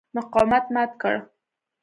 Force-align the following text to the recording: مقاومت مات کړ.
مقاومت 0.15 0.65
مات 0.75 0.91
کړ. 1.01 1.15